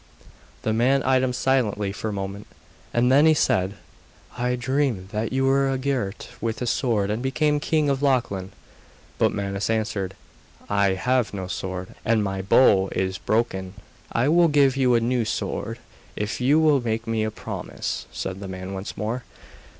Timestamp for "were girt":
5.45-6.29